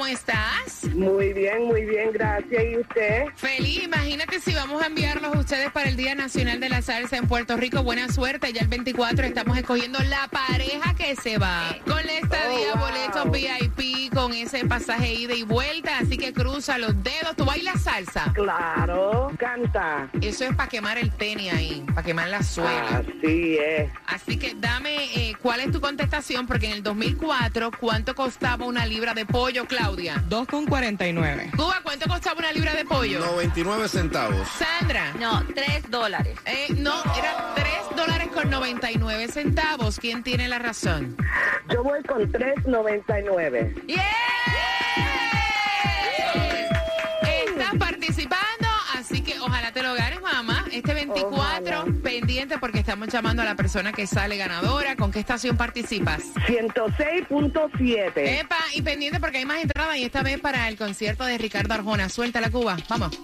¿cómo 0.00 0.06
estás? 0.10 0.84
Muy 0.94 1.34
bien, 1.34 1.64
muy 1.64 1.84
bien, 1.84 2.10
gracias. 2.14 2.64
¿Y 2.72 2.78
usted? 2.78 3.24
Feliz, 3.36 3.82
imagínate 3.84 4.40
si 4.40 4.54
vamos 4.54 4.82
a 4.82 4.86
enviarlos 4.86 5.36
a 5.36 5.38
ustedes 5.38 5.70
para 5.72 5.90
el 5.90 5.96
Día 5.96 6.14
Nacional 6.14 6.58
de 6.58 6.70
la 6.70 6.80
Salsa 6.80 7.18
en 7.18 7.28
Puerto 7.28 7.58
Rico. 7.58 7.82
Buena 7.82 8.08
suerte, 8.10 8.50
ya 8.50 8.62
el 8.62 8.68
24 8.68 9.26
estamos 9.26 9.58
escogiendo 9.58 9.98
la 10.04 10.26
pareja 10.28 10.94
que 10.94 11.16
se 11.16 11.36
va. 11.36 11.76
Con 11.86 12.06
la 12.06 12.14
estadía, 12.14 12.68
Oh, 12.72 12.78
wow. 12.78 12.86
boletos 12.88 13.30
VIP, 13.30 13.79
con 14.10 14.32
ese 14.32 14.64
pasaje 14.66 15.12
ida 15.14 15.34
y 15.34 15.42
vuelta. 15.42 15.98
Así 15.98 16.16
que 16.16 16.32
cruza 16.32 16.78
los 16.78 17.02
dedos. 17.02 17.36
¿Tú 17.36 17.44
bailas 17.44 17.82
salsa? 17.82 18.32
Claro, 18.34 19.32
canta. 19.38 20.08
Eso 20.20 20.44
es 20.44 20.54
para 20.54 20.68
quemar 20.68 20.98
el 20.98 21.10
tenis 21.10 21.52
ahí, 21.52 21.84
para 21.94 22.02
quemar 22.02 22.28
la 22.28 22.42
suela. 22.42 22.98
Así 22.98 23.58
es. 23.58 23.90
Así 24.06 24.36
que 24.36 24.54
dame 24.54 25.04
eh, 25.14 25.36
cuál 25.40 25.60
es 25.60 25.72
tu 25.72 25.80
contestación, 25.80 26.46
porque 26.46 26.66
en 26.66 26.72
el 26.72 26.82
2004, 26.82 27.70
¿cuánto 27.78 28.14
costaba 28.14 28.64
una 28.66 28.86
libra 28.86 29.14
de 29.14 29.26
pollo, 29.26 29.66
Claudia? 29.66 30.22
2,49. 30.28 31.56
Cuba, 31.56 31.80
¿cuánto 31.82 32.08
costaba 32.08 32.38
una 32.38 32.52
libra 32.52 32.74
de 32.74 32.84
pollo? 32.84 33.20
99 33.20 33.88
centavos. 33.88 34.48
Sandra. 34.48 35.12
No, 35.18 35.44
tres 35.54 35.90
dólares. 35.90 36.38
Eh, 36.46 36.68
no, 36.76 37.02
era 37.14 37.54
3 37.54 37.96
dólares 37.96 38.28
con 38.34 38.50
99 38.50 39.28
centavos. 39.28 39.98
¿Quién 39.98 40.22
tiene 40.22 40.48
la 40.48 40.58
razón? 40.58 41.16
Yo 41.72 41.82
voy 41.82 42.02
con 42.02 42.30
3.99. 42.30 43.86
¡Yeah! 43.86 43.99
Estás 47.46 47.74
participando, 47.78 48.68
así 48.96 49.22
que 49.22 49.38
ojalá 49.40 49.72
te 49.72 49.82
lo 49.82 49.94
ganes, 49.94 50.20
mamá. 50.20 50.64
Este 50.72 50.94
24, 50.94 51.30
Ojalá. 51.36 51.84
pendiente 52.02 52.58
porque 52.58 52.78
estamos 52.80 53.08
llamando 53.08 53.42
a 53.42 53.44
la 53.44 53.54
persona 53.54 53.92
que 53.92 54.06
sale 54.06 54.36
ganadora. 54.36 54.96
¿Con 54.96 55.10
qué 55.10 55.20
estación 55.20 55.56
participas? 55.56 56.22
106.7. 56.46 58.40
Epa, 58.40 58.58
y 58.74 58.82
pendiente 58.82 59.20
porque 59.20 59.38
hay 59.38 59.44
más 59.44 59.62
entradas 59.62 59.96
y 59.96 60.04
esta 60.04 60.22
vez 60.22 60.40
para 60.40 60.68
el 60.68 60.76
concierto 60.76 61.24
de 61.24 61.38
Ricardo 61.38 61.74
Arjona. 61.74 62.08
Suelta 62.08 62.40
la 62.40 62.50
Cuba, 62.50 62.76
vamos. 62.88 63.18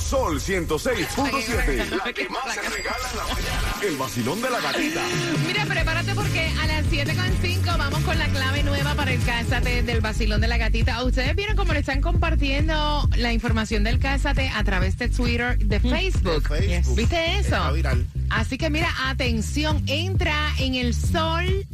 Sol 0.00 0.40
106.7. 0.40 1.88
La 2.04 2.12
que 2.12 2.28
más 2.28 2.54
se 2.54 2.62
regala 2.62 3.10
en 3.10 3.16
la 3.16 3.24
mañana. 3.24 3.57
El 3.80 3.96
vacilón 3.96 4.42
de 4.42 4.50
la 4.50 4.60
gatita. 4.60 5.00
mira, 5.46 5.64
prepárate 5.64 6.12
porque 6.14 6.50
a 6.60 6.66
las 6.66 6.84
7.5 6.86 7.78
vamos 7.78 8.00
con 8.00 8.18
la 8.18 8.26
clave 8.26 8.64
nueva 8.64 8.94
para 8.96 9.12
el 9.12 9.22
Cásate 9.22 9.84
del 9.84 10.00
Basilón 10.00 10.40
de 10.40 10.48
la 10.48 10.58
Gatita. 10.58 11.04
Ustedes 11.04 11.36
vieron 11.36 11.56
cómo 11.56 11.72
le 11.72 11.80
están 11.80 12.00
compartiendo 12.00 13.08
la 13.16 13.32
información 13.32 13.84
del 13.84 14.00
Cásate 14.00 14.48
a 14.48 14.64
través 14.64 14.98
de 14.98 15.08
Twitter, 15.08 15.58
de 15.58 15.78
Facebook. 15.78 16.48
Facebook. 16.48 16.96
¿Viste 16.96 17.38
eso? 17.38 17.54
Está 17.54 17.70
viral. 17.70 18.06
Así 18.30 18.58
que 18.58 18.68
mira, 18.68 18.88
atención, 19.06 19.82
entra 19.86 20.36
en 20.58 20.74
el 20.74 20.92
sol 20.94 21.66